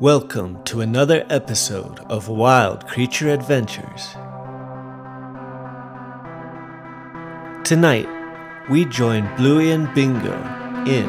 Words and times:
Welcome 0.00 0.62
to 0.64 0.82
another 0.82 1.24
episode 1.30 2.00
of 2.00 2.28
Wild 2.28 2.86
Creature 2.86 3.30
Adventures. 3.30 4.08
Tonight, 7.66 8.06
we 8.68 8.84
join 8.84 9.34
Bluey 9.36 9.70
and 9.70 9.92
Bingo 9.94 10.34
in 10.84 11.08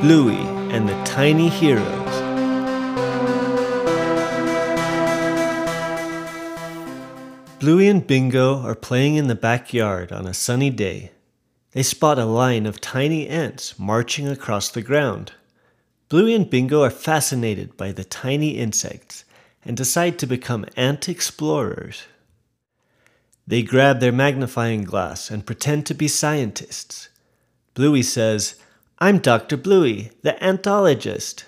Bluey 0.00 0.38
and 0.72 0.88
the 0.88 0.94
Tiny 1.02 1.48
Heroes. 1.48 1.84
Bluey 7.58 7.88
and 7.88 8.06
Bingo 8.06 8.60
are 8.60 8.76
playing 8.76 9.16
in 9.16 9.26
the 9.26 9.34
backyard 9.34 10.12
on 10.12 10.24
a 10.24 10.34
sunny 10.34 10.70
day. 10.70 11.10
They 11.72 11.82
spot 11.82 12.20
a 12.20 12.26
line 12.26 12.64
of 12.64 12.80
tiny 12.80 13.26
ants 13.26 13.76
marching 13.76 14.28
across 14.28 14.70
the 14.70 14.82
ground. 14.82 15.32
Bluey 16.08 16.34
and 16.34 16.48
Bingo 16.48 16.82
are 16.82 16.90
fascinated 16.90 17.76
by 17.76 17.92
the 17.92 18.04
tiny 18.04 18.56
insects 18.56 19.24
and 19.62 19.76
decide 19.76 20.18
to 20.18 20.26
become 20.26 20.64
ant 20.74 21.08
explorers. 21.08 22.04
They 23.46 23.62
grab 23.62 24.00
their 24.00 24.12
magnifying 24.12 24.84
glass 24.84 25.30
and 25.30 25.44
pretend 25.44 25.84
to 25.86 25.94
be 25.94 26.08
scientists. 26.08 27.10
Bluey 27.74 28.02
says, 28.02 28.54
I'm 28.98 29.18
Dr. 29.18 29.56
Bluey, 29.56 30.10
the 30.22 30.42
antologist. 30.42 31.44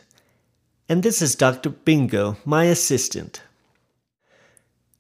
And 0.89 1.03
this 1.03 1.23
is 1.23 1.35
Dr. 1.35 1.71
Bingo, 1.71 2.37
my 2.45 2.65
assistant. 2.65 3.43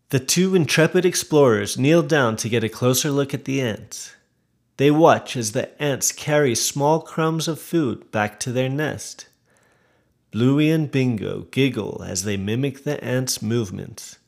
The 0.08 0.20
two 0.20 0.54
intrepid 0.54 1.04
explorers 1.04 1.78
kneel 1.78 2.02
down 2.02 2.36
to 2.36 2.48
get 2.48 2.64
a 2.64 2.68
closer 2.68 3.10
look 3.10 3.32
at 3.32 3.44
the 3.44 3.60
ants. 3.60 4.14
They 4.76 4.90
watch 4.90 5.36
as 5.36 5.52
the 5.52 5.80
ants 5.80 6.12
carry 6.12 6.54
small 6.54 7.00
crumbs 7.00 7.46
of 7.46 7.60
food 7.60 8.10
back 8.10 8.40
to 8.40 8.52
their 8.52 8.68
nest. 8.68 9.26
Bluey 10.30 10.70
and 10.70 10.90
Bingo 10.90 11.46
giggle 11.50 12.04
as 12.06 12.22
they 12.22 12.36
mimic 12.36 12.84
the 12.84 13.02
ants' 13.02 13.42
movements, 13.42 14.18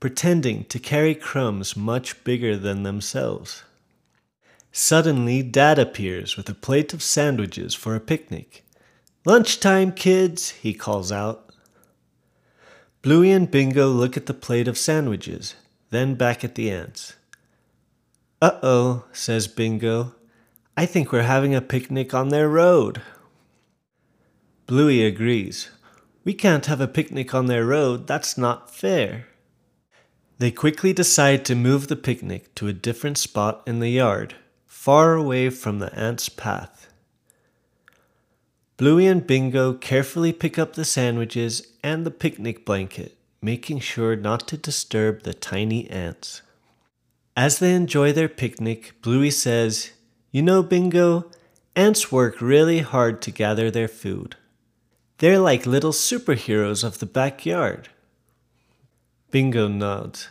pretending 0.00 0.64
to 0.64 0.78
carry 0.78 1.14
crumbs 1.14 1.76
much 1.76 2.24
bigger 2.24 2.56
than 2.56 2.82
themselves. 2.82 3.62
Suddenly, 4.72 5.42
Dad 5.42 5.78
appears 5.78 6.36
with 6.36 6.48
a 6.48 6.54
plate 6.54 6.94
of 6.94 7.02
sandwiches 7.02 7.74
for 7.74 7.94
a 7.94 8.00
picnic. 8.00 8.64
Lunchtime, 9.26 9.92
kids, 9.92 10.50
he 10.50 10.72
calls 10.72 11.12
out. 11.12 11.50
Bluey 13.02 13.30
and 13.30 13.50
Bingo 13.50 13.88
look 13.88 14.16
at 14.16 14.26
the 14.26 14.34
plate 14.34 14.68
of 14.68 14.78
sandwiches, 14.78 15.54
then 15.90 16.14
back 16.14 16.42
at 16.42 16.54
the 16.54 16.70
ants. 16.70 17.14
Uh 18.40 18.58
oh, 18.62 19.04
says 19.12 19.46
Bingo. 19.46 20.14
I 20.76 20.86
think 20.86 21.12
we're 21.12 21.22
having 21.22 21.54
a 21.54 21.60
picnic 21.60 22.14
on 22.14 22.30
their 22.30 22.48
road. 22.48 23.02
Bluey 24.72 25.04
agrees. 25.04 25.68
We 26.24 26.32
can't 26.32 26.64
have 26.64 26.80
a 26.80 26.88
picnic 26.88 27.34
on 27.34 27.44
their 27.44 27.66
road, 27.66 28.06
that's 28.06 28.38
not 28.38 28.74
fair. 28.74 29.26
They 30.38 30.50
quickly 30.50 30.94
decide 30.94 31.44
to 31.44 31.54
move 31.54 31.88
the 31.88 31.94
picnic 31.94 32.54
to 32.54 32.68
a 32.68 32.72
different 32.72 33.18
spot 33.18 33.62
in 33.66 33.80
the 33.80 33.90
yard, 33.90 34.34
far 34.64 35.12
away 35.12 35.50
from 35.50 35.78
the 35.78 35.94
ants' 35.94 36.30
path. 36.30 36.88
Bluey 38.78 39.06
and 39.06 39.26
Bingo 39.26 39.74
carefully 39.74 40.32
pick 40.32 40.58
up 40.58 40.72
the 40.72 40.86
sandwiches 40.86 41.74
and 41.84 42.06
the 42.06 42.10
picnic 42.10 42.64
blanket, 42.64 43.18
making 43.42 43.80
sure 43.80 44.16
not 44.16 44.48
to 44.48 44.56
disturb 44.56 45.24
the 45.24 45.34
tiny 45.34 45.86
ants. 45.90 46.40
As 47.36 47.58
they 47.58 47.74
enjoy 47.74 48.14
their 48.14 48.26
picnic, 48.26 48.94
Bluey 49.02 49.30
says, 49.30 49.90
You 50.30 50.40
know, 50.40 50.62
Bingo, 50.62 51.30
ants 51.76 52.10
work 52.10 52.40
really 52.40 52.78
hard 52.78 53.20
to 53.20 53.30
gather 53.30 53.70
their 53.70 53.86
food. 53.86 54.36
They're 55.22 55.38
like 55.38 55.66
little 55.66 55.92
superheroes 55.92 56.82
of 56.82 56.98
the 56.98 57.06
backyard. 57.06 57.90
Bingo 59.30 59.68
nods. 59.68 60.28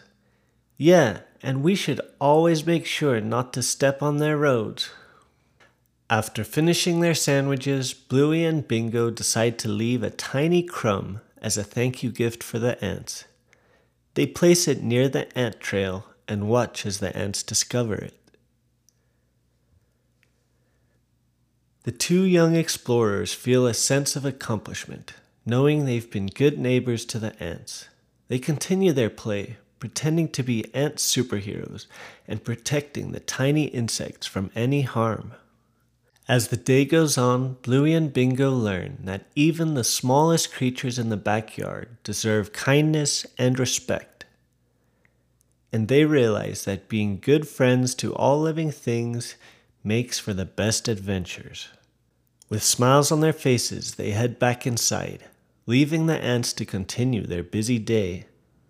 Yeah, 0.75 1.19
and 1.41 1.63
we 1.63 1.75
should 1.75 2.01
always 2.19 2.65
make 2.65 2.85
sure 2.85 3.21
not 3.21 3.53
to 3.53 3.63
step 3.63 4.03
on 4.03 4.17
their 4.17 4.35
roads. 4.35 4.91
After 6.09 6.43
finishing 6.43 6.99
their 6.99 7.15
sandwiches, 7.15 7.93
Bluey 7.93 8.43
and 8.43 8.67
Bingo 8.67 9.09
decide 9.09 9.57
to 9.59 9.69
leave 9.69 10.03
a 10.03 10.09
tiny 10.09 10.61
crumb 10.61 11.21
as 11.41 11.57
a 11.57 11.63
thank 11.63 12.03
you 12.03 12.11
gift 12.11 12.43
for 12.43 12.59
the 12.59 12.77
ants. 12.83 13.23
They 14.15 14.25
place 14.25 14.67
it 14.67 14.83
near 14.83 15.07
the 15.07 15.33
ant 15.39 15.61
trail 15.61 16.07
and 16.27 16.49
watch 16.49 16.85
as 16.85 16.99
the 16.99 17.15
ants 17.15 17.43
discover 17.43 17.95
it. 17.95 18.20
The 21.83 21.91
two 21.91 22.23
young 22.23 22.55
explorers 22.55 23.33
feel 23.33 23.65
a 23.65 23.73
sense 23.73 24.15
of 24.15 24.23
accomplishment, 24.23 25.13
knowing 25.47 25.85
they've 25.85 26.11
been 26.11 26.27
good 26.27 26.59
neighbors 26.59 27.05
to 27.05 27.17
the 27.17 27.41
ants. 27.41 27.87
They 28.27 28.37
continue 28.37 28.93
their 28.93 29.09
play, 29.09 29.57
pretending 29.79 30.29
to 30.29 30.43
be 30.43 30.71
ant 30.75 30.97
superheroes 30.97 31.87
and 32.27 32.43
protecting 32.43 33.11
the 33.11 33.19
tiny 33.19 33.63
insects 33.63 34.27
from 34.27 34.51
any 34.53 34.83
harm. 34.83 35.33
As 36.27 36.49
the 36.49 36.55
day 36.55 36.85
goes 36.85 37.17
on, 37.17 37.57
Bluey 37.63 37.93
and 37.93 38.13
Bingo 38.13 38.51
learn 38.51 38.99
that 39.05 39.25
even 39.35 39.73
the 39.73 39.83
smallest 39.83 40.53
creatures 40.53 40.99
in 40.99 41.09
the 41.09 41.17
backyard 41.17 41.97
deserve 42.03 42.53
kindness 42.53 43.25
and 43.39 43.57
respect. 43.57 44.25
And 45.73 45.87
they 45.87 46.05
realize 46.05 46.63
that 46.65 46.87
being 46.87 47.19
good 47.19 47.47
friends 47.47 47.95
to 47.95 48.13
all 48.13 48.39
living 48.39 48.69
things 48.69 49.35
makes 49.83 50.19
for 50.19 50.33
the 50.33 50.45
best 50.45 50.87
adventures. 50.87 51.69
With 52.49 52.63
smiles 52.63 53.11
on 53.11 53.21
their 53.21 53.33
faces, 53.33 53.95
they 53.95 54.11
head 54.11 54.37
back 54.37 54.67
inside, 54.67 55.25
leaving 55.65 56.05
the 56.05 56.21
ants 56.21 56.53
to 56.53 56.65
continue 56.65 57.25
their 57.25 57.43
busy 57.43 57.79
day, 57.79 58.25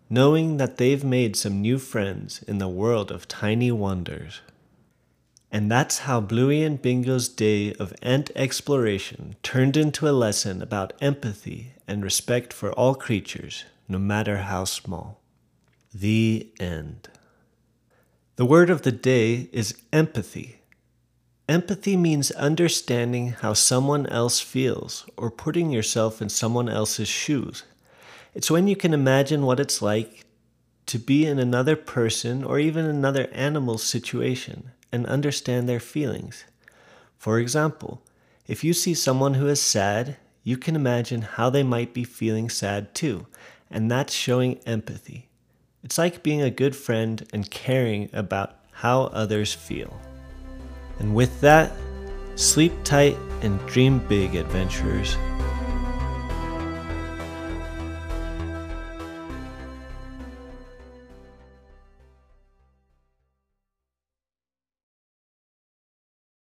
knowing 0.09 0.57
that 0.57 0.77
they've 0.77 1.03
made 1.03 1.35
some 1.35 1.61
new 1.61 1.79
friends 1.79 2.43
in 2.43 2.57
the 2.59 2.67
world 2.67 3.11
of 3.11 3.27
tiny 3.27 3.71
wonders. 3.71 4.41
And 5.51 5.69
that's 5.69 5.99
how 5.99 6.21
Bluey 6.21 6.63
and 6.63 6.81
Bingo's 6.81 7.27
day 7.27 7.73
of 7.73 7.93
ant 8.01 8.31
exploration 8.35 9.35
turned 9.43 9.75
into 9.75 10.07
a 10.07 10.11
lesson 10.11 10.61
about 10.61 10.93
empathy 11.01 11.73
and 11.87 12.03
respect 12.03 12.53
for 12.53 12.71
all 12.73 12.95
creatures, 12.95 13.65
no 13.89 13.99
matter 13.99 14.37
how 14.37 14.63
small. 14.63 15.19
The 15.93 16.51
end. 16.59 17.09
The 18.37 18.45
word 18.45 18.69
of 18.69 18.83
the 18.83 18.93
day 18.93 19.49
is 19.51 19.75
empathy. 19.91 20.60
Empathy 21.51 21.97
means 21.97 22.31
understanding 22.31 23.31
how 23.41 23.51
someone 23.51 24.07
else 24.07 24.39
feels 24.39 25.05
or 25.17 25.29
putting 25.29 25.69
yourself 25.69 26.21
in 26.21 26.29
someone 26.29 26.69
else's 26.69 27.09
shoes. 27.09 27.63
It's 28.33 28.49
when 28.49 28.69
you 28.69 28.77
can 28.77 28.93
imagine 28.93 29.41
what 29.41 29.59
it's 29.59 29.81
like 29.81 30.23
to 30.85 30.97
be 30.97 31.25
in 31.25 31.39
another 31.39 31.75
person 31.75 32.45
or 32.45 32.57
even 32.57 32.85
another 32.85 33.27
animal's 33.33 33.83
situation 33.83 34.71
and 34.93 35.05
understand 35.05 35.67
their 35.67 35.81
feelings. 35.81 36.45
For 37.17 37.37
example, 37.37 38.01
if 38.47 38.63
you 38.63 38.71
see 38.71 38.93
someone 38.93 39.33
who 39.33 39.47
is 39.47 39.61
sad, 39.61 40.15
you 40.45 40.55
can 40.55 40.77
imagine 40.77 41.21
how 41.21 41.49
they 41.49 41.63
might 41.63 41.93
be 41.93 42.05
feeling 42.05 42.49
sad 42.49 42.95
too, 42.95 43.27
and 43.69 43.91
that's 43.91 44.13
showing 44.13 44.59
empathy. 44.65 45.27
It's 45.83 45.97
like 45.97 46.23
being 46.23 46.41
a 46.41 46.49
good 46.49 46.77
friend 46.77 47.27
and 47.33 47.51
caring 47.51 48.09
about 48.13 48.55
how 48.71 49.07
others 49.07 49.53
feel. 49.53 49.99
And 51.01 51.15
with 51.15 51.41
that, 51.41 51.71
sleep 52.35 52.71
tight 52.83 53.17
and 53.41 53.59
dream 53.65 53.97
big, 54.07 54.35
adventurers. 54.35 55.17